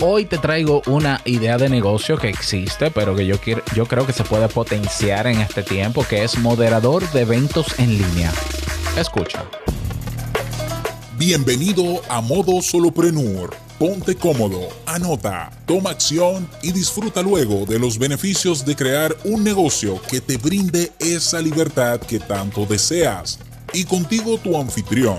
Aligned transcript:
Hoy 0.00 0.26
te 0.26 0.38
traigo 0.38 0.80
una 0.86 1.20
idea 1.24 1.58
de 1.58 1.68
negocio 1.68 2.18
que 2.18 2.28
existe, 2.28 2.92
pero 2.92 3.16
que 3.16 3.26
yo, 3.26 3.40
quiero, 3.40 3.62
yo 3.74 3.86
creo 3.86 4.06
que 4.06 4.12
se 4.12 4.22
puede 4.22 4.48
potenciar 4.48 5.26
en 5.26 5.40
este 5.40 5.64
tiempo, 5.64 6.06
que 6.08 6.22
es 6.22 6.38
moderador 6.38 7.10
de 7.10 7.22
eventos 7.22 7.76
en 7.80 7.98
línea. 7.98 8.32
Escucha. 8.96 9.44
Bienvenido 11.16 12.00
a 12.08 12.20
Modo 12.20 12.62
Soloprenur. 12.62 13.56
Ponte 13.76 14.14
cómodo, 14.14 14.68
anota, 14.86 15.50
toma 15.66 15.90
acción 15.90 16.48
y 16.62 16.70
disfruta 16.70 17.20
luego 17.20 17.66
de 17.66 17.80
los 17.80 17.98
beneficios 17.98 18.64
de 18.64 18.76
crear 18.76 19.16
un 19.24 19.42
negocio 19.42 20.00
que 20.08 20.20
te 20.20 20.36
brinde 20.36 20.92
esa 21.00 21.40
libertad 21.40 21.98
que 22.00 22.20
tanto 22.20 22.66
deseas. 22.66 23.40
Y 23.72 23.84
contigo 23.84 24.38
tu 24.38 24.56
anfitrión 24.56 25.18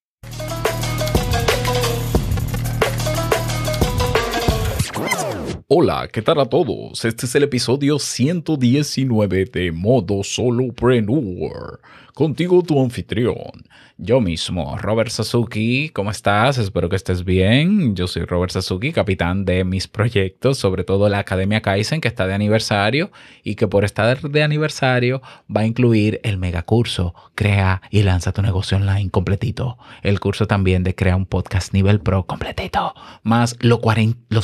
Hola, 5.73 6.09
¿qué 6.11 6.21
tal 6.21 6.37
a 6.41 6.47
todos? 6.47 7.05
Este 7.05 7.25
es 7.25 7.33
el 7.33 7.43
episodio 7.43 7.97
119 7.97 9.45
de 9.45 9.71
Modo 9.71 10.21
Solopreneur. 10.21 11.79
Contigo 12.13 12.61
tu 12.61 12.83
anfitrión, 12.83 13.63
yo 14.03 14.19
mismo, 14.19 14.77
Robert 14.79 15.11
Sasuki. 15.11 15.89
¿Cómo 15.89 16.09
estás? 16.09 16.57
Espero 16.57 16.89
que 16.89 16.95
estés 16.95 17.23
bien. 17.23 17.95
Yo 17.95 18.07
soy 18.07 18.25
Robert 18.25 18.51
Sasuki, 18.51 18.91
capitán 18.91 19.45
de 19.45 19.63
mis 19.63 19.87
proyectos, 19.87 20.57
sobre 20.57 20.83
todo 20.83 21.07
la 21.07 21.19
Academia 21.19 21.61
Kaizen, 21.61 22.01
que 22.01 22.07
está 22.07 22.25
de 22.25 22.33
aniversario 22.33 23.11
y 23.43 23.53
que 23.53 23.67
por 23.67 23.85
estar 23.85 24.19
de 24.19 24.43
aniversario 24.43 25.21
va 25.55 25.61
a 25.61 25.67
incluir 25.67 26.19
el 26.23 26.39
megacurso 26.39 27.13
Crea 27.35 27.83
y 27.91 28.01
lanza 28.01 28.33
tu 28.33 28.41
negocio 28.41 28.77
online 28.77 29.11
completito. 29.11 29.77
El 30.01 30.19
curso 30.19 30.47
también 30.47 30.83
de 30.83 30.95
Crea 30.95 31.15
un 31.15 31.27
podcast 31.27 31.71
nivel 31.71 32.01
pro 32.01 32.25
completito. 32.25 32.95
Más 33.23 33.55
los 33.61 33.79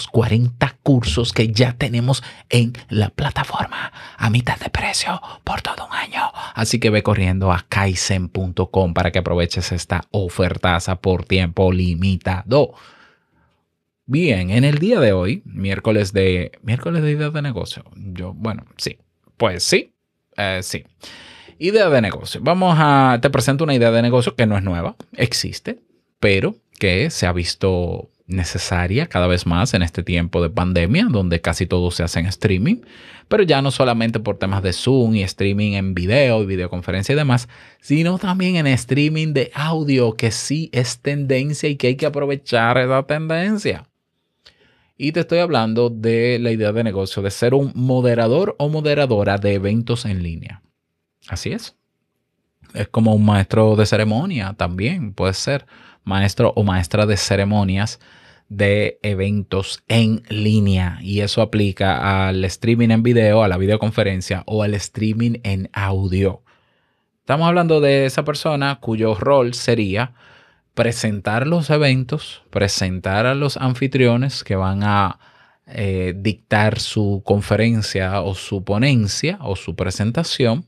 40 0.07 0.77
cursos 0.83 1.16
que 1.33 1.51
ya 1.51 1.73
tenemos 1.73 2.23
en 2.49 2.73
la 2.89 3.09
plataforma 3.09 3.91
a 4.17 4.29
mitad 4.29 4.57
de 4.59 4.69
precio 4.69 5.21
por 5.43 5.61
todo 5.61 5.87
un 5.87 5.93
año. 5.93 6.21
Así 6.53 6.79
que 6.79 6.89
ve 6.89 7.03
corriendo 7.03 7.51
a 7.51 7.65
kaizen.com 7.67 8.93
para 8.93 9.11
que 9.11 9.19
aproveches 9.19 9.71
esta 9.71 10.05
ofertaza 10.11 10.97
por 11.01 11.25
tiempo 11.25 11.71
limitado. 11.71 12.73
Bien, 14.05 14.51
en 14.51 14.63
el 14.63 14.77
día 14.77 14.99
de 14.99 15.11
hoy, 15.11 15.41
miércoles 15.45 16.13
de 16.13 16.53
miércoles 16.61 17.03
de 17.03 17.11
ideas 17.11 17.33
de 17.33 17.41
negocio. 17.41 17.83
Yo, 17.95 18.33
bueno, 18.33 18.65
sí. 18.77 18.97
Pues 19.35 19.63
sí. 19.63 19.93
Eh, 20.37 20.59
sí. 20.61 20.85
Idea 21.59 21.89
de 21.89 22.01
negocio. 22.01 22.39
Vamos 22.43 22.75
a 22.79 23.19
te 23.21 23.29
presento 23.29 23.63
una 23.63 23.73
idea 23.73 23.91
de 23.91 24.01
negocio 24.01 24.35
que 24.35 24.45
no 24.45 24.55
es 24.55 24.63
nueva, 24.63 24.95
existe, 25.13 25.79
pero 26.19 26.55
que 26.79 27.09
se 27.09 27.25
ha 27.25 27.33
visto 27.33 28.09
necesaria 28.27 29.07
cada 29.07 29.25
vez 29.27 29.45
más 29.45 29.73
en 29.73 29.81
este 29.81 30.03
tiempo 30.03 30.41
de 30.43 30.49
pandemia, 30.49 31.07
donde 31.09 31.41
casi 31.41 31.65
todo 31.65 31.91
se 31.91 32.03
hace 32.03 32.19
en 32.19 32.25
streaming, 32.27 32.81
pero 33.27 33.43
ya 33.43 33.61
no 33.61 33.71
solamente 33.71 34.19
por 34.19 34.37
temas 34.37 34.61
de 34.61 34.73
Zoom 34.73 35.15
y 35.15 35.23
streaming 35.23 35.73
en 35.73 35.93
video 35.93 36.43
y 36.43 36.45
videoconferencia 36.45 37.13
y 37.13 37.15
demás, 37.15 37.47
sino 37.81 38.19
también 38.19 38.57
en 38.57 38.67
streaming 38.67 39.33
de 39.33 39.51
audio, 39.55 40.15
que 40.15 40.31
sí 40.31 40.69
es 40.73 40.99
tendencia 40.99 41.69
y 41.69 41.77
que 41.77 41.87
hay 41.87 41.95
que 41.95 42.05
aprovechar 42.05 42.77
esa 42.77 43.03
tendencia. 43.03 43.87
Y 44.97 45.11
te 45.11 45.21
estoy 45.21 45.39
hablando 45.39 45.89
de 45.89 46.39
la 46.39 46.51
idea 46.51 46.71
de 46.71 46.83
negocio 46.83 47.21
de 47.21 47.31
ser 47.31 47.53
un 47.53 47.71
moderador 47.75 48.55
o 48.59 48.67
moderadora 48.67 49.37
de 49.37 49.53
eventos 49.53 50.05
en 50.05 50.23
línea. 50.23 50.63
Así 51.27 51.51
es. 51.51 51.75
Es 52.77 52.87
como 52.87 53.15
un 53.15 53.25
maestro 53.25 53.75
de 53.75 53.87
ceremonia 53.87 54.53
también, 54.55 55.13
puede 55.13 55.33
ser 55.33 55.65
maestro 56.03 56.53
o 56.55 56.63
maestra 56.63 57.07
de 57.07 57.17
ceremonias 57.17 57.99
de 58.49 58.99
eventos 59.01 59.83
en 59.87 60.21
línea 60.29 60.99
y 61.01 61.21
eso 61.21 61.41
aplica 61.41 62.27
al 62.27 62.45
streaming 62.45 62.89
en 62.89 63.01
video, 63.01 63.43
a 63.43 63.47
la 63.47 63.57
videoconferencia 63.57 64.43
o 64.45 64.61
al 64.61 64.75
streaming 64.75 65.39
en 65.43 65.69
audio. 65.73 66.43
Estamos 67.21 67.47
hablando 67.47 67.81
de 67.81 68.05
esa 68.05 68.23
persona 68.23 68.79
cuyo 68.79 69.15
rol 69.15 69.55
sería 69.55 70.13
presentar 70.75 71.47
los 71.47 71.71
eventos, 71.71 72.43
presentar 72.51 73.25
a 73.25 73.33
los 73.33 73.57
anfitriones 73.57 74.43
que 74.43 74.55
van 74.55 74.83
a 74.83 75.19
eh, 75.65 76.13
dictar 76.15 76.79
su 76.79 77.23
conferencia 77.25 78.21
o 78.21 78.35
su 78.35 78.63
ponencia 78.63 79.39
o 79.41 79.55
su 79.55 79.75
presentación 79.75 80.67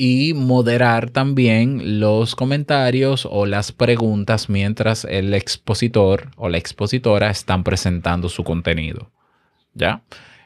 y 0.00 0.32
moderar 0.32 1.10
también 1.10 1.98
los 1.98 2.36
comentarios 2.36 3.26
o 3.28 3.46
las 3.46 3.72
preguntas 3.72 4.48
mientras 4.48 5.04
el 5.04 5.34
expositor 5.34 6.30
o 6.36 6.48
la 6.48 6.56
expositora 6.56 7.30
están 7.30 7.64
presentando 7.64 8.28
su 8.28 8.44
contenido. 8.44 9.10
¿Ya? 9.74 10.04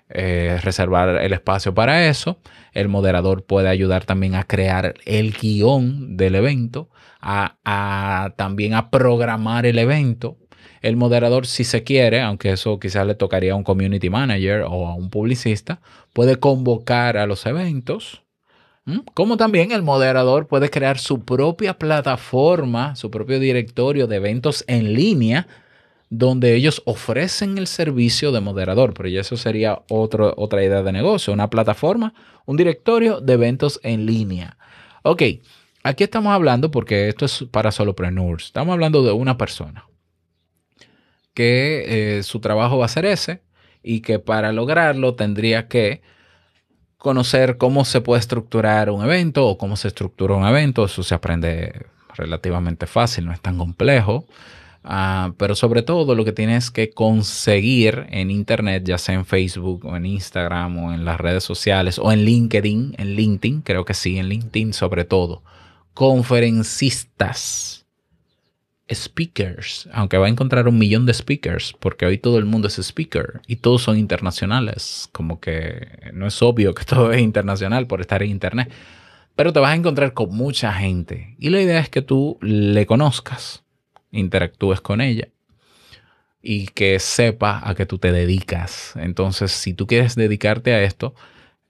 Eh, 0.08 0.58
reservar 0.62 1.10
el 1.22 1.34
espacio 1.34 1.74
para 1.74 2.08
eso. 2.08 2.38
El 2.72 2.88
moderador 2.88 3.44
puede 3.44 3.68
ayudar 3.68 4.06
también 4.06 4.36
a 4.36 4.44
crear 4.44 4.94
el 5.04 5.32
guion 5.32 6.16
del 6.16 6.34
evento, 6.34 6.88
a, 7.20 8.32
también 8.36 8.72
a 8.72 8.90
programar 8.90 9.66
el 9.66 9.78
evento. 9.78 10.38
El 10.80 10.96
moderador, 10.96 11.46
si 11.46 11.64
se 11.64 11.82
quiere, 11.82 12.22
aunque 12.22 12.52
eso 12.52 12.80
quizás 12.80 13.06
le 13.06 13.14
tocaría 13.14 13.52
a 13.52 13.56
un 13.56 13.64
community 13.64 14.08
manager 14.08 14.62
o 14.62 14.86
a 14.86 14.94
un 14.94 15.10
publicista, 15.10 15.82
puede 16.14 16.36
convocar 16.36 17.18
a 17.18 17.26
los 17.26 17.44
eventos. 17.44 18.22
Como 19.14 19.36
también 19.36 19.70
el 19.70 19.82
moderador 19.82 20.48
puede 20.48 20.68
crear 20.68 20.98
su 20.98 21.24
propia 21.24 21.78
plataforma, 21.78 22.96
su 22.96 23.10
propio 23.10 23.38
directorio 23.38 24.06
de 24.08 24.16
eventos 24.16 24.64
en 24.66 24.92
línea, 24.94 25.46
donde 26.10 26.54
ellos 26.54 26.82
ofrecen 26.84 27.58
el 27.58 27.68
servicio 27.68 28.32
de 28.32 28.40
moderador. 28.40 28.92
Pero 28.94 29.08
ya 29.08 29.20
eso 29.20 29.36
sería 29.36 29.82
otra 29.88 30.64
idea 30.64 30.82
de 30.82 30.92
negocio, 30.92 31.32
una 31.32 31.48
plataforma, 31.48 32.12
un 32.44 32.56
directorio 32.56 33.20
de 33.20 33.34
eventos 33.34 33.78
en 33.84 34.04
línea. 34.04 34.58
Ok, 35.04 35.22
aquí 35.84 36.04
estamos 36.04 36.32
hablando, 36.32 36.70
porque 36.70 37.08
esto 37.08 37.24
es 37.24 37.44
para 37.50 37.70
solopreneurs, 37.70 38.46
estamos 38.46 38.72
hablando 38.72 39.02
de 39.04 39.12
una 39.12 39.38
persona 39.38 39.86
que 41.34 42.18
eh, 42.18 42.22
su 42.22 42.40
trabajo 42.40 42.78
va 42.78 42.86
a 42.86 42.88
ser 42.88 43.06
ese 43.06 43.42
y 43.82 44.00
que 44.00 44.18
para 44.18 44.52
lograrlo 44.52 45.14
tendría 45.14 45.68
que 45.68 46.02
conocer 47.02 47.56
cómo 47.56 47.84
se 47.84 48.00
puede 48.00 48.20
estructurar 48.20 48.88
un 48.88 49.02
evento 49.02 49.48
o 49.48 49.58
cómo 49.58 49.74
se 49.74 49.88
estructura 49.88 50.36
un 50.36 50.46
evento. 50.46 50.84
Eso 50.84 51.02
se 51.02 51.16
aprende 51.16 51.86
relativamente 52.14 52.86
fácil, 52.86 53.26
no 53.26 53.32
es 53.32 53.40
tan 53.40 53.58
complejo. 53.58 54.24
Ah, 54.84 55.32
pero 55.36 55.56
sobre 55.56 55.82
todo 55.82 56.14
lo 56.14 56.24
que 56.24 56.30
tienes 56.30 56.70
que 56.70 56.90
conseguir 56.90 58.06
en 58.10 58.30
Internet, 58.30 58.84
ya 58.86 58.98
sea 58.98 59.16
en 59.16 59.26
Facebook 59.26 59.84
o 59.84 59.96
en 59.96 60.06
Instagram 60.06 60.78
o 60.78 60.92
en 60.92 61.04
las 61.04 61.20
redes 61.20 61.42
sociales 61.42 61.98
o 61.98 62.12
en 62.12 62.24
LinkedIn, 62.24 62.94
en 62.96 63.16
LinkedIn, 63.16 63.62
creo 63.62 63.84
que 63.84 63.94
sí, 63.94 64.18
en 64.18 64.28
LinkedIn 64.28 64.72
sobre 64.72 65.04
todo, 65.04 65.42
conferencistas 65.94 67.81
speakers, 68.94 69.88
aunque 69.92 70.18
va 70.18 70.26
a 70.26 70.30
encontrar 70.30 70.68
un 70.68 70.78
millón 70.78 71.06
de 71.06 71.14
speakers, 71.14 71.74
porque 71.78 72.06
hoy 72.06 72.18
todo 72.18 72.38
el 72.38 72.44
mundo 72.44 72.68
es 72.68 72.78
speaker 72.78 73.40
y 73.46 73.56
todos 73.56 73.82
son 73.82 73.98
internacionales, 73.98 75.08
como 75.12 75.40
que 75.40 76.10
no 76.12 76.26
es 76.26 76.42
obvio 76.42 76.74
que 76.74 76.84
todo 76.86 77.12
es 77.12 77.20
internacional 77.20 77.86
por 77.86 78.00
estar 78.00 78.22
en 78.22 78.30
internet, 78.30 78.70
pero 79.36 79.52
te 79.52 79.60
vas 79.60 79.72
a 79.72 79.76
encontrar 79.76 80.12
con 80.12 80.34
mucha 80.34 80.72
gente. 80.72 81.34
Y 81.38 81.50
la 81.50 81.60
idea 81.60 81.80
es 81.80 81.88
que 81.88 82.02
tú 82.02 82.38
le 82.42 82.86
conozcas, 82.86 83.64
interactúes 84.10 84.80
con 84.80 85.00
ella 85.00 85.28
y 86.42 86.66
que 86.66 86.98
sepa 86.98 87.60
a 87.62 87.74
qué 87.74 87.86
tú 87.86 87.98
te 87.98 88.12
dedicas. 88.12 88.94
Entonces, 88.96 89.52
si 89.52 89.74
tú 89.74 89.86
quieres 89.86 90.16
dedicarte 90.16 90.74
a 90.74 90.82
esto, 90.82 91.14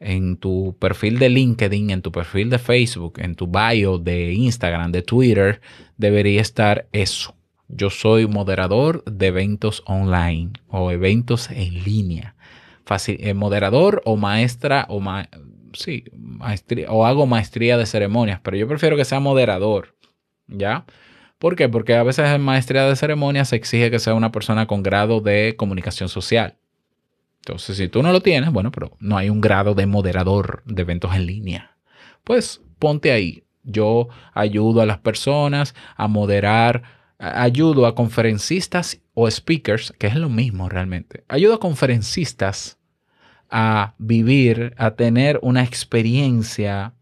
en 0.02 0.36
tu 0.36 0.76
perfil 0.78 1.18
de 1.18 1.28
LinkedIn, 1.28 1.90
en 1.90 2.02
tu 2.02 2.12
perfil 2.12 2.50
de 2.50 2.58
Facebook, 2.58 3.18
en 3.18 3.34
tu 3.34 3.46
bio 3.46 3.98
de 3.98 4.32
Instagram, 4.32 4.92
de 4.92 5.02
Twitter, 5.02 5.60
debería 5.96 6.40
estar 6.40 6.86
eso. 6.92 7.34
Yo 7.68 7.88
soy 7.88 8.26
moderador 8.26 9.04
de 9.04 9.28
eventos 9.28 9.82
online 9.86 10.50
o 10.68 10.90
eventos 10.90 11.50
en 11.50 11.82
línea. 11.84 12.34
Fácil, 12.84 13.16
eh, 13.20 13.32
moderador 13.32 14.02
o 14.04 14.16
maestra 14.16 14.86
o 14.88 15.00
sí, 15.72 16.04
maestría 16.12 16.90
o 16.90 17.06
hago 17.06 17.26
maestría 17.26 17.78
de 17.78 17.86
ceremonias, 17.86 18.40
pero 18.42 18.56
yo 18.56 18.68
prefiero 18.68 18.96
que 18.96 19.04
sea 19.04 19.20
moderador, 19.20 19.94
¿ya? 20.48 20.84
¿Por 21.38 21.56
qué? 21.56 21.68
Porque 21.68 21.94
a 21.94 22.02
veces 22.02 22.28
en 22.28 22.40
maestría 22.42 22.86
de 22.86 22.96
ceremonias 22.96 23.48
se 23.48 23.56
exige 23.56 23.90
que 23.90 23.98
sea 23.98 24.14
una 24.14 24.32
persona 24.32 24.66
con 24.66 24.82
grado 24.82 25.20
de 25.20 25.54
comunicación 25.56 26.08
social. 26.08 26.56
Entonces, 27.42 27.76
si 27.76 27.88
tú 27.88 28.04
no 28.04 28.12
lo 28.12 28.20
tienes, 28.20 28.52
bueno, 28.52 28.70
pero 28.70 28.96
no 29.00 29.16
hay 29.16 29.28
un 29.28 29.40
grado 29.40 29.74
de 29.74 29.86
moderador 29.86 30.62
de 30.64 30.82
eventos 30.82 31.12
en 31.16 31.26
línea. 31.26 31.76
Pues 32.22 32.62
ponte 32.78 33.10
ahí. 33.10 33.42
Yo 33.64 34.08
ayudo 34.32 34.80
a 34.80 34.86
las 34.86 34.98
personas 34.98 35.74
a 35.96 36.06
moderar, 36.06 36.84
ayudo 37.18 37.86
a 37.86 37.96
conferencistas 37.96 39.00
o 39.14 39.28
speakers, 39.28 39.92
que 39.98 40.06
es 40.06 40.14
lo 40.14 40.28
mismo 40.28 40.68
realmente. 40.68 41.24
Ayuda 41.26 41.56
a 41.56 41.58
conferencistas 41.58 42.78
a 43.50 43.94
vivir, 43.98 44.74
a 44.78 44.92
tener 44.92 45.40
una 45.42 45.64
experiencia, 45.64 46.94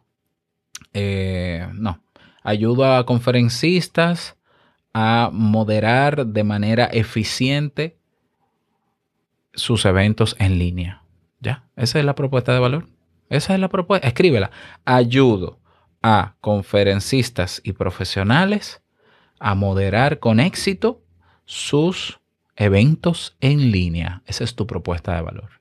eh, 0.94 1.68
no, 1.74 2.02
ayuda 2.42 2.98
a 2.98 3.04
conferencistas 3.04 4.38
a 4.94 5.28
moderar 5.32 6.26
de 6.26 6.44
manera 6.44 6.86
eficiente 6.86 7.99
sus 9.70 9.84
eventos 9.84 10.34
en 10.40 10.58
línea. 10.58 11.04
¿Ya? 11.38 11.62
Esa 11.76 12.00
es 12.00 12.04
la 12.04 12.16
propuesta 12.16 12.52
de 12.52 12.58
valor. 12.58 12.88
Esa 13.28 13.54
es 13.54 13.60
la 13.60 13.68
propuesta. 13.68 14.08
Escríbela. 14.08 14.50
Ayudo 14.84 15.60
a 16.02 16.34
conferencistas 16.40 17.60
y 17.62 17.74
profesionales 17.74 18.82
a 19.38 19.54
moderar 19.54 20.18
con 20.18 20.40
éxito 20.40 21.04
sus 21.44 22.18
eventos 22.56 23.36
en 23.40 23.70
línea. 23.70 24.22
Esa 24.26 24.42
es 24.42 24.56
tu 24.56 24.66
propuesta 24.66 25.14
de 25.14 25.22
valor. 25.22 25.60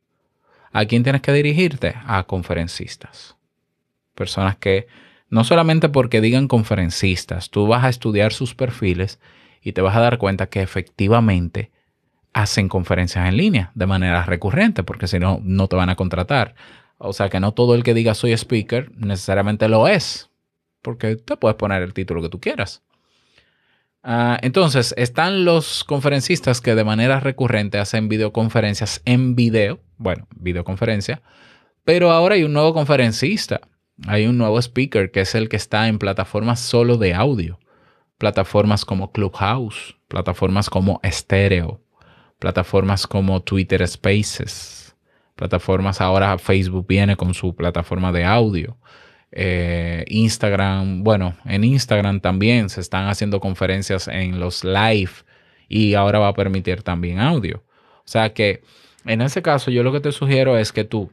¿A 0.71 0.85
quién 0.85 1.03
tienes 1.03 1.21
que 1.21 1.31
dirigirte? 1.31 1.93
A 2.03 2.23
conferencistas. 2.23 3.37
Personas 4.15 4.57
que 4.57 4.87
no 5.29 5.43
solamente 5.43 5.87
porque 5.87 6.19
digan 6.19 6.47
conferencistas, 6.47 7.51
tú 7.51 7.67
vas 7.67 7.83
a 7.83 7.89
estudiar 7.89 8.33
sus 8.33 8.55
perfiles 8.55 9.19
y 9.61 9.73
te 9.73 9.81
vas 9.81 9.95
a 9.95 10.01
dar 10.01 10.17
cuenta 10.17 10.47
que 10.47 10.63
efectivamente 10.63 11.69
hacen 12.33 12.69
conferencias 12.69 13.27
en 13.27 13.37
línea 13.37 13.71
de 13.75 13.85
manera 13.85 14.23
recurrente, 14.23 14.83
porque 14.83 15.07
si 15.07 15.19
no, 15.19 15.39
no 15.43 15.67
te 15.67 15.75
van 15.75 15.89
a 15.89 15.95
contratar. 15.95 16.55
O 16.97 17.13
sea 17.13 17.29
que 17.29 17.39
no 17.39 17.53
todo 17.53 17.75
el 17.75 17.83
que 17.83 17.93
diga 17.93 18.13
soy 18.13 18.33
speaker 18.33 18.91
necesariamente 18.95 19.67
lo 19.67 19.87
es, 19.87 20.29
porque 20.81 21.15
te 21.15 21.37
puedes 21.37 21.57
poner 21.57 21.81
el 21.81 21.93
título 21.93 22.21
que 22.21 22.29
tú 22.29 22.39
quieras. 22.39 22.83
Ah, 24.01 24.37
entonces, 24.41 24.93
están 24.97 25.43
los 25.43 25.83
conferencistas 25.83 26.61
que 26.61 26.75
de 26.75 26.85
manera 26.85 27.19
recurrente 27.19 27.79
hacen 27.79 28.07
videoconferencias 28.07 29.01
en 29.05 29.35
video, 29.35 29.79
bueno, 29.97 30.27
videoconferencia, 30.35 31.21
pero 31.83 32.11
ahora 32.11 32.35
hay 32.35 32.43
un 32.43 32.53
nuevo 32.53 32.73
conferencista, 32.73 33.61
hay 34.07 34.25
un 34.25 34.37
nuevo 34.37 34.57
speaker 34.57 35.11
que 35.11 35.21
es 35.21 35.35
el 35.35 35.49
que 35.49 35.57
está 35.57 35.87
en 35.89 35.99
plataformas 35.99 36.61
solo 36.61 36.97
de 36.97 37.13
audio, 37.13 37.59
plataformas 38.17 38.85
como 38.85 39.11
Clubhouse, 39.11 39.97
plataformas 40.07 40.69
como 40.69 41.01
Stereo, 41.03 41.81
plataformas 42.39 43.05
como 43.05 43.41
Twitter 43.41 43.85
Spaces, 43.87 44.95
plataformas 45.35 46.01
ahora 46.01 46.37
Facebook 46.37 46.87
viene 46.87 47.15
con 47.15 47.33
su 47.33 47.55
plataforma 47.55 48.11
de 48.11 48.25
audio. 48.25 48.77
Eh, 49.31 50.05
Instagram, 50.07 51.03
bueno, 51.03 51.35
en 51.45 51.63
Instagram 51.63 52.19
también 52.19 52.69
se 52.69 52.81
están 52.81 53.07
haciendo 53.07 53.39
conferencias 53.39 54.07
en 54.07 54.39
los 54.39 54.63
live 54.63 55.11
y 55.67 55.93
ahora 55.93 56.17
va 56.17 56.29
a 56.29 56.33
permitir 56.33 56.81
también 56.81 57.19
audio. 57.19 57.63
O 57.99 58.11
sea 58.11 58.33
que 58.33 58.63
en 59.05 59.21
ese 59.21 59.41
caso 59.41 59.69
yo 59.69 59.83
lo 59.83 59.91
que 59.91 59.99
te 59.99 60.11
sugiero 60.11 60.57
es 60.57 60.71
que 60.71 60.83
tú, 60.83 61.11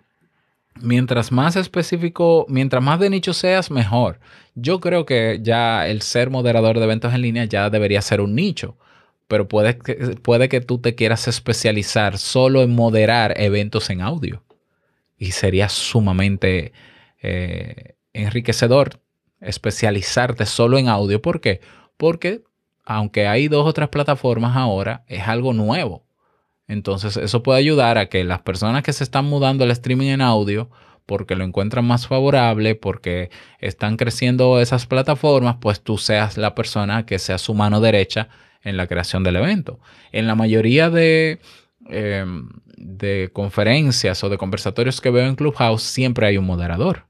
mientras 0.81 1.31
más 1.31 1.57
específico, 1.57 2.47
mientras 2.49 2.83
más 2.83 3.01
de 3.01 3.11
nicho 3.11 3.35
seas, 3.35 3.71
mejor. 3.71 4.19
Yo 4.55 4.81
creo 4.81 5.05
que 5.05 5.41
ya 5.43 5.87
el 5.87 6.01
ser 6.01 6.31
moderador 6.31 6.79
de 6.79 6.85
eventos 6.85 7.13
en 7.13 7.21
línea 7.21 7.45
ya 7.45 7.69
debería 7.69 8.01
ser 8.01 8.21
un 8.21 8.35
nicho 8.35 8.77
pero 9.29 9.49
puede 9.49 9.79
que, 9.79 9.95
puede 10.23 10.49
que 10.49 10.61
tú 10.61 10.79
te 10.79 10.95
quieras 10.95 11.29
especializar 11.29 12.19
solo 12.19 12.63
en 12.63 12.75
moderar 12.75 13.35
eventos 13.41 13.91
en 13.91 14.01
audio. 14.01 14.45
Y 15.19 15.33
sería 15.33 15.69
sumamente 15.69 16.73
eh, 17.23 17.97
enriquecedor 18.13 19.01
especializarte 19.41 20.47
solo 20.47 20.79
en 20.79 20.89
audio. 20.89 21.21
¿Por 21.21 21.41
qué? 21.41 21.61
Porque 21.97 22.43
aunque 22.85 23.27
hay 23.27 23.49
dos 23.49 23.67
o 23.67 23.73
tres 23.73 23.89
plataformas 23.89 24.57
ahora, 24.57 25.05
es 25.09 25.27
algo 25.27 25.53
nuevo. 25.53 26.07
Entonces 26.69 27.17
eso 27.17 27.43
puede 27.43 27.59
ayudar 27.59 27.99
a 27.99 28.09
que 28.09 28.25
las 28.25 28.41
personas 28.41 28.83
que 28.83 28.93
se 28.93 29.05
están 29.05 29.25
mudando 29.25 29.65
al 29.65 29.71
streaming 29.73 30.09
en 30.09 30.21
audio, 30.21 30.71
porque 31.05 31.37
lo 31.37 31.45
encuentran 31.45 31.85
más 31.85 32.07
favorable, 32.07 32.75
porque 32.75 33.31
están 33.59 33.97
creciendo 33.97 34.61
esas 34.61 34.87
plataformas, 34.87 35.57
pues 35.61 35.81
tú 35.81 35.99
seas 35.99 36.37
la 36.37 36.55
persona 36.55 37.07
que 37.07 37.19
sea 37.19 37.39
su 37.39 37.55
mano 37.55 37.81
derecha 37.81 38.29
en 38.63 38.77
la 38.77 38.87
creación 38.87 39.23
del 39.23 39.37
evento. 39.37 39.81
En 40.13 40.27
la 40.27 40.35
mayoría 40.35 40.91
de, 40.91 41.41
em, 41.89 42.49
de 42.77 43.31
conferencias 43.33 44.23
o 44.25 44.29
de 44.29 44.39
conversatorios 44.39 45.01
que 45.01 45.11
veo 45.11 45.27
en 45.27 45.37
Clubhouse 45.37 45.83
siempre 45.83 46.27
hay 46.27 46.39
un 46.39 46.47
moderador. 46.47 47.07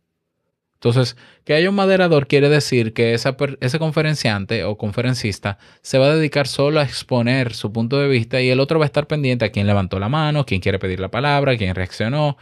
Entonces, 0.76 1.16
que 1.44 1.54
haya 1.54 1.70
un 1.70 1.74
moderador 1.74 2.26
quiere 2.26 2.48
decir 2.48 2.92
que 2.92 3.14
ese 3.14 3.78
conferenciante 3.78 4.64
o 4.64 4.76
conferencista 4.76 5.58
se 5.80 5.98
va 5.98 6.06
a 6.06 6.14
dedicar 6.14 6.46
solo 6.46 6.80
a 6.80 6.84
exponer 6.84 7.54
su 7.54 7.72
punto 7.72 7.98
de 7.98 8.08
vista 8.08 8.42
y 8.42 8.50
el 8.50 8.60
otro 8.60 8.78
va 8.78 8.84
a 8.84 8.86
estar 8.86 9.06
pendiente 9.06 9.46
a 9.46 9.50
quién 9.50 9.66
levantó 9.66 9.98
la 9.98 10.10
mano, 10.10 10.44
quién 10.44 10.60
quiere 10.60 10.78
pedir 10.78 11.00
la 11.00 11.10
palabra, 11.10 11.56
quién 11.56 11.74
reaccionó, 11.74 12.36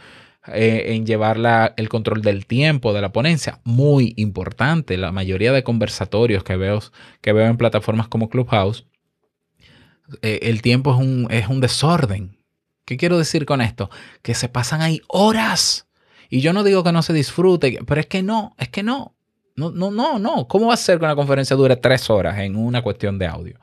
eh, 0.53 0.93
en 0.93 1.05
llevar 1.05 1.73
el 1.77 1.89
control 1.89 2.21
del 2.21 2.45
tiempo 2.45 2.93
de 2.93 3.01
la 3.01 3.11
ponencia. 3.11 3.61
Muy 3.63 4.13
importante. 4.17 4.97
La 4.97 5.11
mayoría 5.11 5.51
de 5.51 5.63
conversatorios 5.63 6.43
que 6.43 6.57
veo, 6.57 6.81
que 7.21 7.33
veo 7.33 7.47
en 7.47 7.57
plataformas 7.57 8.09
como 8.09 8.29
Clubhouse 8.29 8.85
eh, 10.21 10.39
el 10.43 10.61
tiempo 10.61 10.93
es 10.93 10.99
un, 10.99 11.27
es 11.29 11.47
un 11.47 11.61
desorden. 11.61 12.37
¿Qué 12.85 12.97
quiero 12.97 13.17
decir 13.17 13.45
con 13.45 13.61
esto? 13.61 13.89
Que 14.21 14.35
se 14.35 14.49
pasan 14.49 14.81
ahí 14.81 15.01
horas. 15.07 15.87
Y 16.29 16.41
yo 16.41 16.53
no 16.53 16.63
digo 16.63 16.83
que 16.83 16.91
no 16.91 17.01
se 17.01 17.13
disfrute, 17.13 17.79
pero 17.85 18.01
es 18.01 18.07
que 18.07 18.23
no, 18.23 18.55
es 18.57 18.69
que 18.69 18.83
no. 18.83 19.15
No, 19.55 19.71
no, 19.71 19.89
no, 19.89 20.19
no. 20.19 20.47
¿Cómo 20.47 20.67
va 20.67 20.73
a 20.73 20.77
ser 20.77 20.99
que 20.99 21.05
una 21.05 21.15
conferencia 21.15 21.55
dure 21.55 21.77
tres 21.77 22.09
horas 22.09 22.37
en 22.39 22.55
una 22.55 22.81
cuestión 22.81 23.17
de 23.17 23.25
audio? 23.25 23.57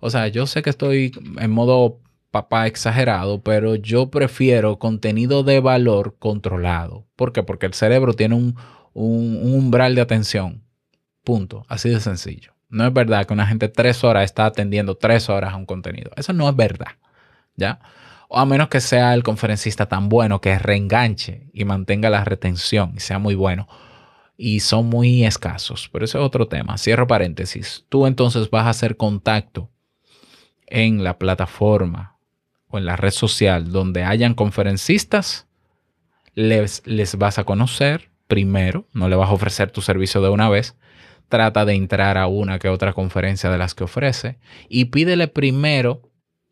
O 0.00 0.08
sea, 0.08 0.28
yo 0.28 0.46
sé 0.46 0.62
que 0.62 0.70
estoy 0.70 1.12
en 1.38 1.50
modo 1.50 1.98
papá 2.30 2.66
exagerado, 2.66 3.40
pero 3.42 3.74
yo 3.74 4.10
prefiero 4.10 4.78
contenido 4.78 5.42
de 5.42 5.58
valor 5.60 6.16
controlado. 6.18 7.06
¿Por 7.16 7.32
qué? 7.32 7.42
Porque 7.42 7.66
el 7.66 7.74
cerebro 7.74 8.12
tiene 8.12 8.36
un, 8.36 8.56
un 8.92 9.52
umbral 9.54 9.94
de 9.94 10.02
atención. 10.02 10.62
Punto. 11.24 11.64
Así 11.68 11.88
de 11.88 12.00
sencillo. 12.00 12.55
No 12.68 12.86
es 12.86 12.92
verdad 12.92 13.26
que 13.26 13.32
una 13.32 13.46
gente 13.46 13.68
tres 13.68 14.02
horas 14.04 14.24
está 14.24 14.46
atendiendo 14.46 14.96
tres 14.96 15.28
horas 15.28 15.52
a 15.52 15.56
un 15.56 15.66
contenido. 15.66 16.10
Eso 16.16 16.32
no 16.32 16.48
es 16.48 16.56
verdad. 16.56 16.92
¿Ya? 17.54 17.80
O 18.28 18.38
a 18.38 18.46
menos 18.46 18.68
que 18.68 18.80
sea 18.80 19.14
el 19.14 19.22
conferencista 19.22 19.86
tan 19.86 20.08
bueno 20.08 20.40
que 20.40 20.58
reenganche 20.58 21.48
y 21.52 21.64
mantenga 21.64 22.10
la 22.10 22.24
retención 22.24 22.92
y 22.96 23.00
sea 23.00 23.18
muy 23.18 23.34
bueno. 23.34 23.68
Y 24.36 24.60
son 24.60 24.86
muy 24.86 25.24
escasos. 25.24 25.88
Pero 25.92 26.04
eso 26.04 26.18
es 26.18 26.24
otro 26.24 26.48
tema. 26.48 26.76
Cierro 26.76 27.06
paréntesis. 27.06 27.84
Tú 27.88 28.06
entonces 28.06 28.50
vas 28.50 28.66
a 28.66 28.70
hacer 28.70 28.96
contacto 28.96 29.70
en 30.66 31.04
la 31.04 31.18
plataforma 31.18 32.16
o 32.68 32.78
en 32.78 32.84
la 32.84 32.96
red 32.96 33.12
social 33.12 33.70
donde 33.70 34.02
hayan 34.02 34.34
conferencistas. 34.34 35.46
Les, 36.34 36.82
les 36.84 37.16
vas 37.16 37.38
a 37.38 37.44
conocer 37.44 38.10
primero. 38.26 38.86
No 38.92 39.08
le 39.08 39.16
vas 39.16 39.30
a 39.30 39.34
ofrecer 39.34 39.70
tu 39.70 39.80
servicio 39.80 40.20
de 40.20 40.28
una 40.28 40.48
vez 40.48 40.76
trata 41.28 41.64
de 41.64 41.74
entrar 41.74 42.18
a 42.18 42.26
una 42.26 42.58
que 42.58 42.68
otra 42.68 42.92
conferencia 42.92 43.50
de 43.50 43.58
las 43.58 43.74
que 43.74 43.84
ofrece 43.84 44.38
y 44.68 44.86
pídele 44.86 45.28
primero 45.28 46.02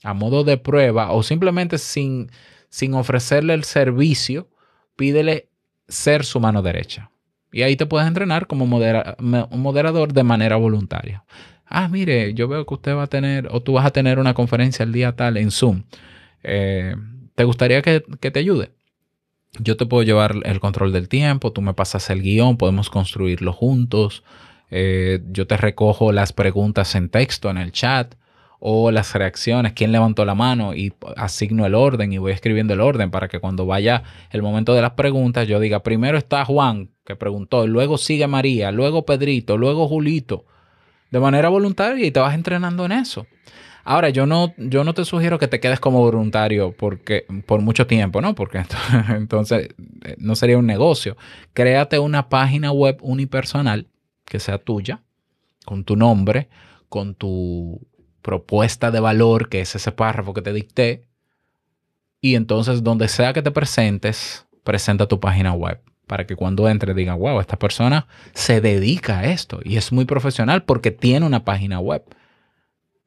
a 0.03 0.15
modo 0.15 0.45
de 0.45 0.59
prueba 0.59 1.13
o 1.13 1.23
simplemente 1.23 1.79
sin, 1.79 2.31
sin 2.69 2.95
ofrecerle 2.95 3.55
el 3.55 3.65
servicio, 3.65 4.49
pídele 4.97 5.49
ser 5.89 6.25
su 6.25 6.41
mano 6.41 6.63
derecha. 6.63 7.11
Y 7.53 7.63
ahí 7.63 7.77
te 7.77 7.87
puedes 7.87 8.09
entrenar 8.09 8.47
como 8.47 8.67
moderador 8.67 10.13
de 10.13 10.23
manera 10.25 10.57
voluntaria. 10.57 11.25
Ah, 11.67 11.89
mire, 11.89 12.35
yo 12.35 12.49
veo 12.49 12.67
que 12.67 12.75
usted 12.75 12.95
va 12.95 13.05
a 13.05 13.07
tener 13.07 13.49
o 13.51 13.63
tú 13.63 13.75
vas 13.75 13.87
a 13.87 13.91
tener 13.91 14.19
una 14.19 14.35
conferencia 14.35 14.83
el 14.83 14.93
día 14.93 15.17
tal 15.17 15.37
en 15.37 15.51
Zoom. 15.51 15.85
Eh, 16.43 16.95
¿Te 17.35 17.45
gustaría 17.45 17.81
que, 17.81 18.05
que 18.21 18.31
te 18.31 18.41
ayude? 18.41 18.73
Yo 19.61 19.77
te 19.77 19.87
puedo 19.87 20.03
llevar 20.03 20.35
el 20.45 20.61
control 20.61 20.93
del 20.93 21.09
tiempo, 21.09 21.53
tú 21.53 21.63
me 21.63 21.75
pasas 21.75 22.11
el 22.11 22.23
guion, 22.23 22.57
podemos 22.57 22.91
construirlo 22.91 23.53
juntos. 23.53 24.25
Eh, 24.71 25.21
yo 25.31 25.47
te 25.47 25.57
recojo 25.57 26.13
las 26.13 26.33
preguntas 26.33 26.95
en 26.95 27.09
texto 27.09 27.51
en 27.51 27.59
el 27.59 27.73
chat 27.73 28.15
o 28.67 28.91
las 28.91 29.15
reacciones, 29.15 29.75
quién 29.75 29.93
levantó 29.93 30.25
la 30.25 30.35
mano 30.35 30.75
y 30.75 30.95
asigno 31.17 31.67
el 31.67 31.75
orden 31.75 32.13
y 32.13 32.19
voy 32.19 32.33
escribiendo 32.33 32.73
el 32.73 32.81
orden 32.81 33.11
para 33.11 33.29
que 33.29 33.39
cuando 33.39 33.67
vaya 33.67 34.03
el 34.31 34.43
momento 34.43 34.73
de 34.75 34.81
las 34.81 34.93
preguntas 34.93 35.47
yo 35.47 35.61
diga, 35.61 35.83
primero 35.83 36.17
está 36.17 36.45
Juan 36.47 36.89
que 37.05 37.15
preguntó, 37.15 37.67
luego 37.67 37.99
sigue 37.99 38.27
María, 38.27 38.73
luego 38.73 39.05
Pedrito, 39.05 39.59
luego 39.59 39.87
Julito, 39.87 40.47
de 41.11 41.21
manera 41.21 41.51
voluntaria 41.51 42.07
y 42.07 42.11
te 42.11 42.21
vas 42.21 42.35
entrenando 42.35 42.87
en 42.87 42.93
eso. 42.93 43.27
Ahora, 43.85 44.09
yo 44.09 44.25
no, 44.25 44.55
yo 44.57 44.83
no 44.83 44.95
te 44.95 45.05
sugiero 45.05 45.39
que 45.39 45.47
te 45.47 45.61
quedes 45.61 45.79
como 45.79 46.01
voluntario 46.01 46.73
porque, 46.73 47.27
por 47.45 47.61
mucho 47.61 47.87
tiempo, 47.87 48.23
¿no? 48.23 48.35
Porque 48.35 48.65
entonces 49.11 49.69
eh, 50.05 50.17
no 50.19 50.35
sería 50.37 50.57
un 50.57 50.67
negocio. 50.67 51.19
Créate 51.53 51.99
una 51.99 52.31
página 52.31 52.73
web 52.73 52.97
unipersonal 53.03 53.89
que 54.25 54.41
sea 54.41 54.59
tuya, 54.59 55.03
con 55.65 55.85
tu 55.85 55.97
nombre, 55.97 56.49
con 56.89 57.15
tu 57.15 57.87
propuesta 58.23 58.91
de 58.91 59.01
valor, 59.01 59.49
que 59.49 59.61
es 59.61 59.75
ese 59.75 59.93
párrafo 59.93 60.35
que 60.35 60.43
te 60.43 60.53
dicté, 60.53 61.07
y 62.21 62.37
entonces 62.37 62.83
donde 62.83 63.09
sea 63.09 63.33
que 63.33 63.43
te 63.43 63.51
presentes, 63.51 64.47
presenta 64.63 65.07
tu 65.07 65.21
página 65.21 65.53
web 65.53 65.81
para 66.07 66.27
que 66.27 66.37
cuando 66.37 66.69
entre 66.69 66.95
digan, 66.95 67.19
wow, 67.19 67.41
esta 67.41 67.59
persona 67.59 68.07
se 68.33 68.61
dedica 68.61 69.21
a 69.21 69.25
esto 69.27 69.61
y 69.65 69.77
es 69.77 69.93
muy 69.93 70.05
profesional 70.05 70.65
porque 70.65 70.91
tiene 70.91 71.27
una 71.27 71.45
página 71.45 71.81
web. 71.81 72.05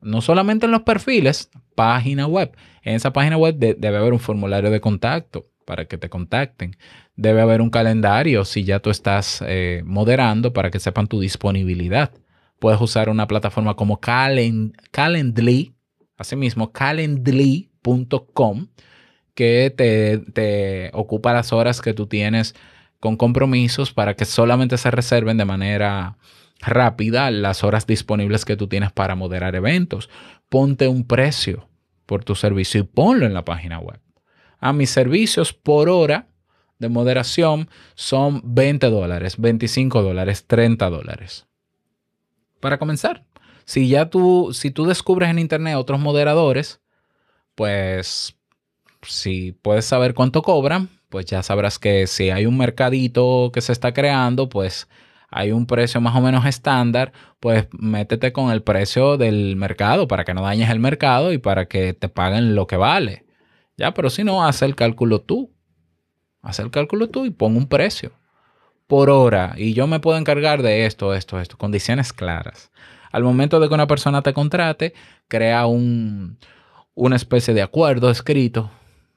No 0.02 0.22
solamente 0.22 0.66
en 0.66 0.72
los 0.72 0.84
perfiles, 0.84 1.50
página 1.76 2.28
web. 2.28 2.56
En 2.84 2.96
esa 2.96 3.14
página 3.14 3.38
web 3.38 3.56
debe 3.58 3.98
haber 3.98 4.14
un 4.14 4.20
formulario 4.20 4.70
de 4.70 4.82
contacto 4.82 5.46
para 5.68 5.86
que 5.86 5.98
te 5.98 6.10
contacten. 6.10 6.78
Debe 7.18 7.42
haber 7.42 7.62
un 7.62 7.70
calendario 7.70 8.46
si 8.46 8.64
ya 8.64 8.80
tú 8.80 8.90
estás 8.90 9.44
eh, 9.46 9.82
moderando 9.86 10.54
para 10.54 10.72
que 10.72 10.80
sepan 10.80 11.08
tu 11.08 11.20
disponibilidad. 11.20 12.12
Puedes 12.58 12.80
usar 12.80 13.10
una 13.10 13.28
plataforma 13.28 13.76
como 13.76 14.00
Calendly, 14.00 15.76
asimismo 16.18 16.72
calendly.com, 16.72 18.68
que 19.36 19.74
te, 19.76 20.20
te 20.32 20.90
ocupa 20.94 21.34
las 21.34 21.52
horas 21.52 21.82
que 21.82 21.94
tú 21.94 22.08
tienes 22.08 22.56
con 23.02 23.18
compromisos 23.18 23.92
para 23.92 24.16
que 24.16 24.24
solamente 24.24 24.78
se 24.78 24.90
reserven 24.90 25.36
de 25.36 25.46
manera 25.46 26.18
rápida 26.62 27.30
las 27.30 27.66
horas 27.66 27.86
disponibles 27.86 28.46
que 28.46 28.56
tú 28.56 28.68
tienes 28.68 28.94
para 28.94 29.16
moderar 29.16 29.54
eventos. 29.56 30.10
Ponte 30.48 30.88
un 30.88 31.06
precio 31.06 31.68
por 32.06 32.24
tu 32.24 32.36
servicio 32.36 32.80
y 32.80 32.84
ponlo 32.84 33.26
en 33.26 33.34
la 33.34 33.44
página 33.44 33.80
web. 33.80 34.00
A 34.60 34.74
mis 34.74 34.90
servicios 34.90 35.54
por 35.54 35.90
hora 35.90 36.28
de 36.80 36.90
moderación 36.90 37.70
son 37.96 38.42
20 38.44 38.90
dólares, 38.90 39.36
25 39.38 40.02
dólares, 40.04 40.46
30 40.48 40.90
dólares. 40.90 41.48
Para 42.60 42.78
comenzar, 42.78 43.26
si 43.66 43.88
ya 43.88 44.10
tú, 44.10 44.52
si 44.54 44.72
tú 44.72 44.86
descubres 44.86 45.30
en 45.30 45.40
internet 45.40 45.76
otros 45.76 46.00
moderadores, 46.00 46.82
pues 47.56 48.36
si 49.02 49.52
puedes 49.52 49.86
saber 49.86 50.14
cuánto 50.14 50.42
cobran, 50.42 50.90
pues 51.10 51.26
ya 51.26 51.44
sabrás 51.44 51.80
que 51.80 52.08
si 52.08 52.30
hay 52.30 52.46
un 52.46 52.58
mercadito 52.58 53.52
que 53.54 53.62
se 53.62 53.72
está 53.72 53.94
creando, 53.94 54.50
pues 54.50 54.88
hay 55.30 55.52
un 55.52 55.66
precio 55.66 56.02
más 56.02 56.16
o 56.16 56.22
menos 56.22 56.46
estándar, 56.46 57.12
pues 57.40 57.68
métete 57.72 58.32
con 58.32 58.52
el 58.52 58.64
precio 58.64 59.18
del 59.18 59.56
mercado 59.56 60.08
para 60.08 60.24
que 60.24 60.34
no 60.34 60.42
dañes 60.42 60.70
el 60.70 60.80
mercado 60.80 61.34
y 61.34 61.38
para 61.38 61.68
que 61.68 61.94
te 61.94 62.10
paguen 62.10 62.56
lo 62.56 62.68
que 62.68 62.78
vale. 62.78 63.27
Ya, 63.78 63.94
pero 63.94 64.10
si 64.10 64.24
no, 64.24 64.44
haz 64.44 64.62
el 64.64 64.76
cálculo 64.76 65.22
tú. 65.22 65.52
Haz 66.42 66.60
el 66.60 66.72
cálculo 66.72 67.10
tú 67.10 67.26
y 67.26 67.30
pon 67.30 67.56
un 67.56 67.68
precio 67.68 68.12
por 68.88 69.10
hora 69.10 69.54
y 69.58 69.74
yo 69.74 69.86
me 69.86 70.00
puedo 70.00 70.18
encargar 70.18 70.62
de 70.62 70.86
esto, 70.86 71.14
esto, 71.14 71.40
esto, 71.40 71.58
condiciones 71.58 72.14
claras. 72.14 72.72
Al 73.12 73.24
momento 73.24 73.60
de 73.60 73.68
que 73.68 73.74
una 73.74 73.88
persona 73.88 74.22
te 74.22 74.34
contrate, 74.34 74.94
crea 75.28 75.66
un, 75.68 76.38
una 76.96 77.16
especie 77.16 77.54
de 77.54 77.62
acuerdo 77.62 78.10
escrito 78.10 78.72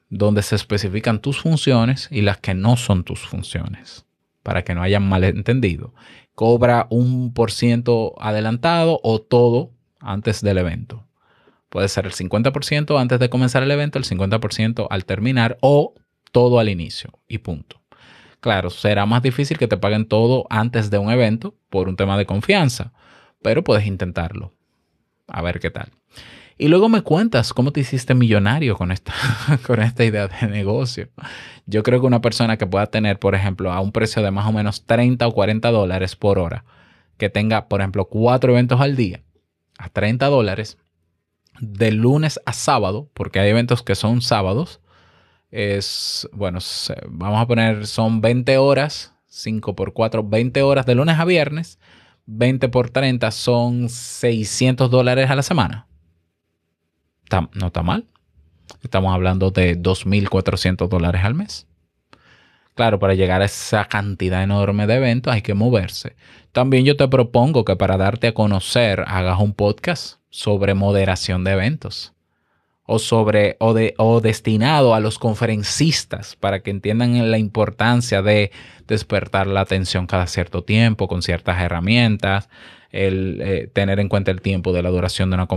donde 0.09 0.43
se 0.43 0.55
especifican 0.55 1.19
tus 1.19 1.41
funciones 1.41 2.09
y 2.11 2.21
las 2.21 2.37
que 2.37 2.53
no 2.53 2.75
son 2.75 3.03
tus 3.03 3.25
funciones, 3.25 4.05
para 4.43 4.63
que 4.63 4.75
no 4.75 4.83
hayan 4.83 5.07
malentendido. 5.07 5.93
Cobra 6.35 6.87
un 6.89 7.33
por 7.33 7.51
ciento 7.51 8.13
adelantado 8.19 8.99
o 9.03 9.21
todo 9.21 9.71
antes 9.99 10.41
del 10.41 10.57
evento. 10.57 11.05
Puede 11.71 11.87
ser 11.87 12.05
el 12.05 12.11
50% 12.11 12.99
antes 12.99 13.17
de 13.17 13.29
comenzar 13.29 13.63
el 13.63 13.71
evento, 13.71 13.97
el 13.97 14.03
50% 14.03 14.87
al 14.89 15.05
terminar 15.05 15.57
o 15.61 15.93
todo 16.33 16.59
al 16.59 16.67
inicio 16.67 17.11
y 17.29 17.37
punto. 17.37 17.81
Claro, 18.41 18.69
será 18.69 19.05
más 19.05 19.23
difícil 19.23 19.57
que 19.57 19.69
te 19.69 19.77
paguen 19.77 20.05
todo 20.05 20.47
antes 20.49 20.89
de 20.89 20.97
un 20.97 21.09
evento 21.09 21.55
por 21.69 21.87
un 21.87 21.95
tema 21.95 22.17
de 22.17 22.25
confianza, 22.25 22.91
pero 23.41 23.63
puedes 23.63 23.85
intentarlo. 23.85 24.53
A 25.29 25.41
ver 25.41 25.61
qué 25.61 25.71
tal. 25.71 25.93
Y 26.57 26.67
luego 26.67 26.89
me 26.89 27.03
cuentas 27.03 27.53
cómo 27.53 27.71
te 27.71 27.79
hiciste 27.79 28.15
millonario 28.15 28.75
con 28.75 28.91
esta, 28.91 29.13
con 29.65 29.81
esta 29.81 30.03
idea 30.03 30.27
de 30.27 30.47
negocio. 30.49 31.07
Yo 31.67 31.83
creo 31.83 32.01
que 32.01 32.07
una 32.07 32.19
persona 32.19 32.57
que 32.57 32.67
pueda 32.67 32.87
tener, 32.87 33.17
por 33.17 33.33
ejemplo, 33.33 33.71
a 33.71 33.79
un 33.79 33.93
precio 33.93 34.21
de 34.21 34.31
más 34.31 34.45
o 34.45 34.51
menos 34.51 34.85
30 34.85 35.25
o 35.25 35.31
40 35.31 35.71
dólares 35.71 36.17
por 36.17 36.37
hora, 36.37 36.65
que 37.17 37.29
tenga, 37.29 37.69
por 37.69 37.79
ejemplo, 37.79 38.09
cuatro 38.09 38.51
eventos 38.51 38.81
al 38.81 38.97
día, 38.97 39.21
a 39.77 39.87
30 39.87 40.25
dólares, 40.25 40.77
de 41.61 41.91
lunes 41.91 42.39
a 42.45 42.53
sábado, 42.53 43.09
porque 43.13 43.39
hay 43.39 43.49
eventos 43.49 43.83
que 43.83 43.95
son 43.95 44.21
sábados, 44.21 44.81
es, 45.49 46.27
bueno, 46.33 46.59
vamos 47.07 47.41
a 47.41 47.47
poner, 47.47 47.87
son 47.87 48.19
20 48.19 48.57
horas, 48.57 49.13
5 49.27 49.75
por 49.75 49.93
4, 49.93 50.27
20 50.27 50.61
horas 50.63 50.85
de 50.85 50.95
lunes 50.95 51.17
a 51.17 51.25
viernes, 51.25 51.79
20 52.25 52.67
por 52.67 52.89
30 52.89 53.31
son 53.31 53.87
600 53.87 54.91
dólares 54.91 55.29
a 55.29 55.35
la 55.35 55.43
semana 55.43 55.87
no 57.53 57.67
está 57.67 57.83
mal. 57.83 58.07
Estamos 58.83 59.13
hablando 59.13 59.51
de 59.51 59.77
2.400 59.77 60.87
dólares 60.87 61.23
al 61.23 61.35
mes. 61.35 61.67
Claro, 62.75 62.99
para 62.99 63.13
llegar 63.13 63.41
a 63.41 63.45
esa 63.45 63.85
cantidad 63.85 64.43
enorme 64.43 64.87
de 64.87 64.95
eventos 64.95 65.33
hay 65.33 65.41
que 65.41 65.53
moverse. 65.53 66.15
También 66.51 66.85
yo 66.85 66.95
te 66.97 67.07
propongo 67.07 67.65
que 67.65 67.75
para 67.75 67.97
darte 67.97 68.27
a 68.27 68.33
conocer 68.33 69.03
hagas 69.07 69.39
un 69.39 69.53
podcast 69.53 70.19
sobre 70.29 70.73
moderación 70.73 71.43
de 71.43 71.51
eventos 71.51 72.13
o 72.85 72.99
sobre 72.99 73.55
o, 73.59 73.73
de, 73.73 73.93
o 73.97 74.21
destinado 74.21 74.95
a 74.95 74.99
los 74.99 75.19
conferencistas 75.19 76.35
para 76.35 76.61
que 76.61 76.71
entiendan 76.71 77.31
la 77.31 77.37
importancia 77.37 78.21
de 78.21 78.51
despertar 78.87 79.47
la 79.47 79.61
atención 79.61 80.07
cada 80.07 80.27
cierto 80.27 80.63
tiempo 80.63 81.07
con 81.07 81.21
ciertas 81.21 81.61
herramientas, 81.61 82.49
el 82.89 83.39
eh, 83.41 83.69
tener 83.71 83.99
en 83.99 84.09
cuenta 84.09 84.31
el 84.31 84.41
tiempo 84.41 84.73
de 84.73 84.83
la 84.83 84.89
duración 84.89 85.29
de 85.29 85.35
una 85.35 85.47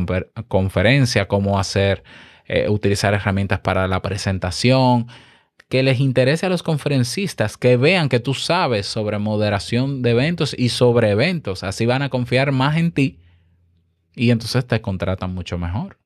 conferencia, 0.48 1.26
cómo 1.26 1.58
hacer, 1.58 2.04
eh, 2.46 2.68
utilizar 2.68 3.14
herramientas 3.14 3.60
para 3.60 3.88
la 3.88 4.00
presentación, 4.02 5.08
que 5.74 5.82
les 5.82 5.98
interese 5.98 6.46
a 6.46 6.48
los 6.48 6.62
conferencistas, 6.62 7.56
que 7.56 7.76
vean 7.76 8.08
que 8.08 8.20
tú 8.20 8.32
sabes 8.32 8.86
sobre 8.86 9.18
moderación 9.18 10.02
de 10.02 10.10
eventos 10.10 10.54
y 10.56 10.68
sobre 10.68 11.10
eventos, 11.10 11.64
así 11.64 11.84
van 11.84 12.02
a 12.02 12.10
confiar 12.10 12.52
más 12.52 12.76
en 12.76 12.92
ti 12.92 13.18
y 14.14 14.30
entonces 14.30 14.64
te 14.68 14.80
contratan 14.80 15.34
mucho 15.34 15.58
mejor. 15.58 15.98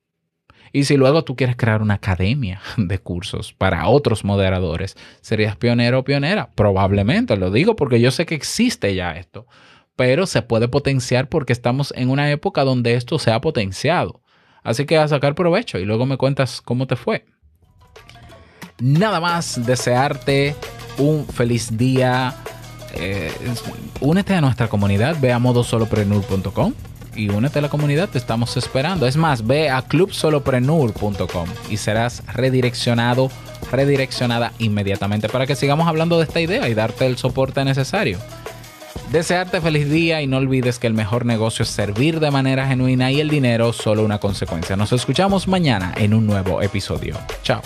Y 0.72 0.84
si 0.84 0.96
luego 0.96 1.22
tú 1.22 1.36
quieres 1.36 1.54
crear 1.54 1.82
una 1.82 1.92
academia 1.92 2.62
de 2.78 2.98
cursos 2.98 3.52
para 3.52 3.86
otros 3.88 4.24
moderadores, 4.24 4.96
serías 5.20 5.54
pionero 5.56 5.98
o 5.98 6.04
pionera. 6.04 6.48
Probablemente, 6.54 7.36
lo 7.36 7.50
digo 7.50 7.76
porque 7.76 8.00
yo 8.00 8.10
sé 8.10 8.24
que 8.24 8.36
existe 8.36 8.94
ya 8.94 9.18
esto 9.18 9.46
pero 9.96 10.24
se 10.24 10.40
puede 10.40 10.68
potenciar 10.68 11.28
porque 11.28 11.52
estamos 11.52 11.92
en 11.94 12.08
una 12.08 12.30
época 12.30 12.64
donde 12.64 12.94
esto 12.94 13.18
se 13.18 13.32
ha 13.32 13.40
potenciado. 13.42 14.22
Así 14.62 14.86
que 14.86 14.96
a 14.96 15.08
sacar 15.08 15.34
provecho 15.34 15.78
y 15.78 15.84
luego 15.84 16.06
me 16.06 16.16
cuentas 16.16 16.62
cómo 16.62 16.86
te 16.86 16.96
fue. 16.96 17.26
Nada 18.80 19.20
más 19.20 19.64
desearte 19.66 20.54
un 20.98 21.26
feliz 21.26 21.76
día. 21.76 22.34
Eh, 22.94 23.32
únete 24.00 24.34
a 24.34 24.40
nuestra 24.40 24.68
comunidad, 24.68 25.16
ve 25.20 25.32
a 25.32 25.38
modosoloprenur.com 25.38 26.72
y 27.14 27.28
únete 27.28 27.58
a 27.58 27.62
la 27.62 27.68
comunidad, 27.68 28.08
te 28.08 28.18
estamos 28.18 28.56
esperando. 28.56 29.06
Es 29.06 29.16
más, 29.16 29.46
ve 29.46 29.70
a 29.70 29.82
clubsoloprenur.com 29.82 31.48
y 31.68 31.76
serás 31.76 32.22
redireccionado, 32.32 33.30
redireccionada 33.72 34.52
inmediatamente 34.58 35.28
para 35.28 35.46
que 35.46 35.56
sigamos 35.56 35.88
hablando 35.88 36.18
de 36.18 36.24
esta 36.24 36.40
idea 36.40 36.68
y 36.68 36.74
darte 36.74 37.06
el 37.06 37.16
soporte 37.16 37.64
necesario. 37.64 38.18
Desearte 39.10 39.60
feliz 39.60 39.90
día 39.90 40.20
y 40.22 40.26
no 40.26 40.36
olvides 40.36 40.78
que 40.78 40.86
el 40.86 40.94
mejor 40.94 41.24
negocio 41.24 41.62
es 41.62 41.70
servir 41.70 42.20
de 42.20 42.30
manera 42.30 42.66
genuina 42.68 43.10
y 43.10 43.20
el 43.20 43.30
dinero 43.30 43.72
solo 43.72 44.04
una 44.04 44.18
consecuencia. 44.18 44.76
Nos 44.76 44.92
escuchamos 44.92 45.48
mañana 45.48 45.94
en 45.96 46.14
un 46.14 46.26
nuevo 46.26 46.62
episodio. 46.62 47.16
Chao. 47.42 47.62